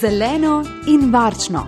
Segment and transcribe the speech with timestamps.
[0.00, 1.66] zeleno in varčno.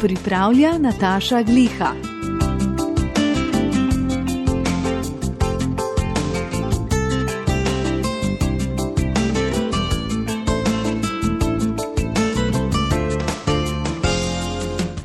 [0.00, 1.92] Pripravlja Nataša Gliha.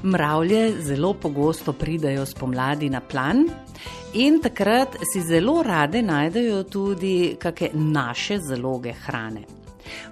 [0.03, 3.49] Mravlje zelo pogosto pridajo spomladi na plan
[4.13, 9.60] in takrat si zelo rade najdejo tudi kakšne naše zaloge hrane.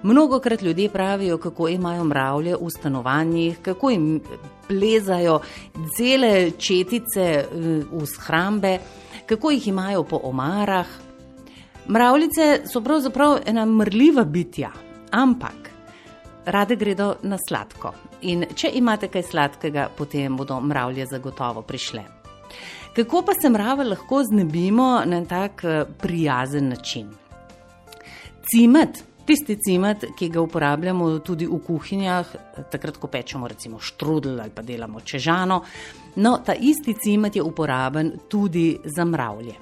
[0.02, 4.20] Mnogo krat ljudje pravijo, kako imajo mravlje v stanovanjih, kako jim
[4.68, 5.40] plezajo
[5.96, 7.46] cele četice eh,
[7.92, 8.78] v shrambe,
[9.26, 10.86] kako jih imajo po omarah.
[11.88, 14.70] Mravljice so pravzaprav ena mrljiva bitja,
[15.10, 15.70] ampak
[16.44, 17.94] rade gredo na sladko.
[18.22, 22.04] In če imate kaj sladkega, potem bodo mravlje zagotovo prišle.
[22.96, 27.10] Kako pa se mrave lahko znebimo na tak eh, prijazen način?
[28.50, 32.32] Cimet, tisti cimet, ki ga uporabljamo tudi v kuhinjah,
[32.72, 35.60] takrat, ko pečemo recimo štrudel ali pa delamo čežano,
[36.16, 39.54] no, ta isti cimet je uporaben tudi za mravlje.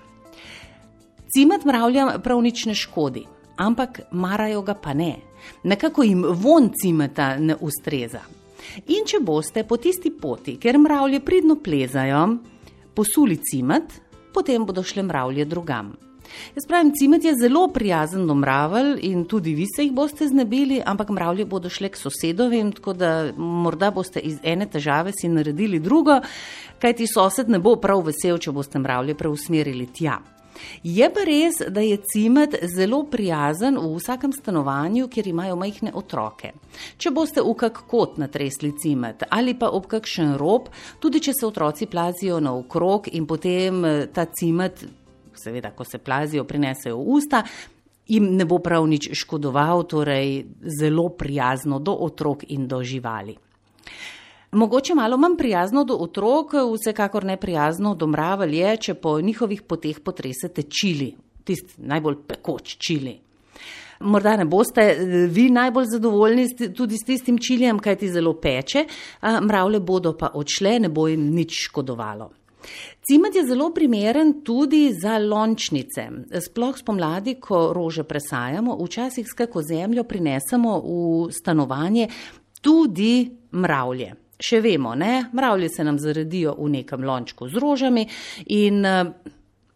[1.29, 3.27] Cimet mravljam prav nič ne škodi,
[3.61, 5.13] ampak marajo ga pa ne.
[5.69, 8.25] Nekako jim von cimeta ne ustreza.
[8.89, 12.25] In če boste po tisti poti, ker mravlje pridno plezajo,
[12.97, 14.01] posuli cimet,
[14.33, 15.93] potem bodo šle mravlje drugam.
[16.55, 20.83] Jaz pravim, cimet je zelo prijazen do mravelj in tudi vi se jih boste znebili,
[20.87, 25.81] ampak mravlje bodo šle k sosedovim, tako da morda boste iz ene težave si naredili
[25.81, 26.21] drugo,
[26.81, 30.19] kajti sosed ne bo prav vesel, če boste mravlje preusmerili tja.
[30.83, 36.53] Je pa res, da je cimet zelo prijazen v vsakem stanovanju, kjer imajo majhne otroke.
[36.99, 40.69] Če boste v kak kot natresli cimet ali pa ob kakšen rob,
[41.01, 44.85] tudi če se otroci plazijo naokrog in potem eh, ta cimet
[45.39, 47.43] seveda, ko se plazijo, prinesejo v usta,
[48.09, 50.47] jim ne bo prav nič škodoval, torej
[50.81, 53.37] zelo prijazno do otrok in do živali.
[54.53, 59.63] Mogoče malo manj prijazno do otrok, vsekakor ne prijazno do mravelj je, če po njihovih
[59.63, 61.13] poteh potresete čili,
[61.45, 63.19] tisti najbolj pekoč čili.
[64.01, 64.95] Morda ne boste
[65.29, 68.87] vi najbolj zadovoljni tudi s tistim čiljem, kaj ti zelo peče,
[69.43, 72.31] mravlje bodo pa odšle, ne bo jim nič škodovalo.
[73.09, 76.09] Cimet je zelo primeren tudi za lončnice.
[76.45, 82.09] Sploh spomladi, ko rože presajamo, včasih s kako zemljo prinesemo v stanovanje
[82.61, 84.15] tudi mravlje.
[84.39, 85.25] Še vemo, ne?
[85.33, 88.07] mravlje se nam zaredijo v nekem lončku z rožami
[88.47, 88.85] in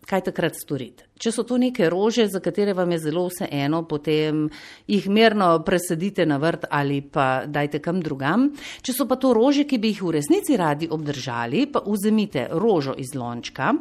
[0.06, 1.06] kaj takrat storiti.
[1.18, 4.48] Če so to neke rože, za katere vam je zelo vseeno, potem
[4.90, 8.50] jih mirno presadite na vrt ali pa dajte kam drugam.
[8.82, 12.96] Če so pa to rože, ki bi jih v resnici radi obdržali, pa vzemite rožo
[12.98, 13.72] iz lončka,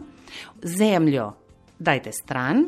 [0.61, 1.31] zemljo
[1.81, 2.65] dajte stran,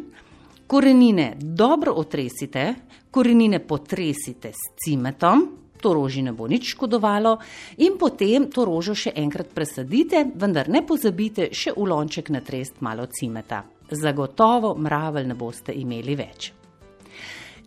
[0.68, 2.74] korenine dobro otresite,
[3.14, 7.36] korenine potresite s cimetom to roži ne bo nič škodovalo,
[7.84, 13.10] in potem to rožo še enkrat presadite, vendar ne pozabite še v lonček natrest malo
[13.12, 13.64] cimeta.
[13.92, 16.54] Zagotovo mravelj ne boste imeli več.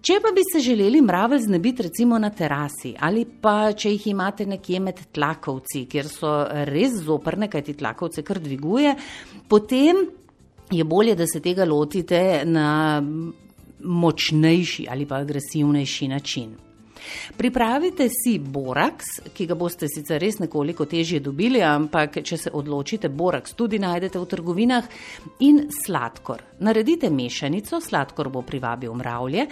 [0.06, 4.44] Če pa bi se želeli mravelj znebiti recimo na terasi ali pa če jih imate
[4.46, 6.30] nekje med tlakovci, kjer so
[6.68, 8.92] res zoprne, kaj ti tlakovce kar dviguje,
[9.50, 10.04] potem
[10.70, 13.02] je bolje, da se tega lotite na
[13.82, 16.54] močnejši ali pa agresivnejši način.
[17.36, 23.08] Pripravite si boraks, ki ga boste sicer res nekoliko težje dobili, ampak če se odločite,
[23.08, 24.90] boraks tudi najdete v trgovinah
[25.46, 26.42] in sladkor.
[26.60, 29.46] Naredite mešanico, sladkor bo privabil mravlje,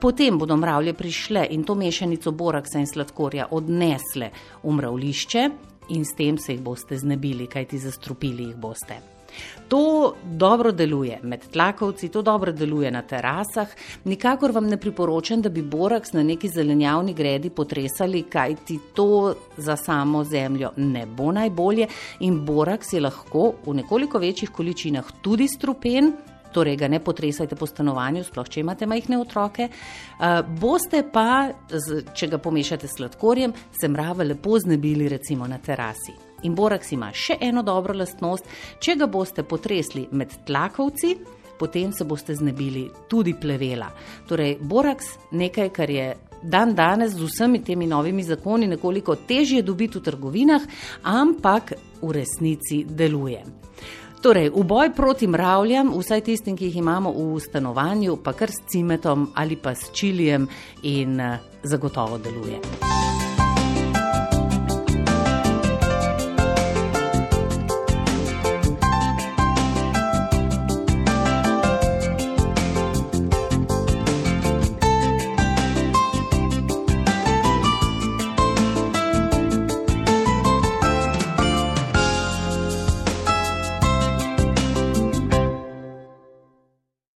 [0.00, 4.30] potem bodo mravlje prišle in to mešanico boraksa in sladkorja odnesle
[4.62, 5.48] v mravlišče
[5.90, 9.19] in s tem se jih boste znebili, kajti zastrupili jih boste.
[9.68, 13.68] To dobro deluje med tlakovci, to dobro deluje na terasah.
[14.04, 19.34] Nikakor vam ne priporočam, da bi boraks na neki zelenjavni gredi potresali, kaj ti to
[19.56, 21.86] za samo zemljo ne bo najbolje.
[22.20, 26.12] In boraks je lahko v nekoliko večjih količinah tudi strupen.
[26.52, 29.68] Torej, ga ne potresajte po stanovanju, sploh če imate majhne otroke.
[29.70, 31.52] Uh, boste pa,
[32.14, 36.29] če ga pomešate s sladkorjem, se mrave lepo znebili, recimo na terasi.
[36.42, 38.48] In boraks ima še eno dobro lastnost,
[38.80, 41.14] če ga boste potresli med tlakovci,
[41.60, 43.90] potem se boste znebili tudi plevela.
[44.28, 46.06] Torej, boraks nekaj, kar je
[46.42, 50.62] dan danes z vsemi temi novimi zakoni nekoliko težje dobiti v trgovinah,
[51.04, 53.44] ampak v resnici deluje.
[54.20, 58.64] Torej, v boj proti mravljam, vsaj tistim, ki jih imamo v stanovanju, pa kar s
[58.68, 60.48] cimetom ali pa s čilijem
[60.82, 61.20] in
[61.64, 62.60] zagotovo deluje.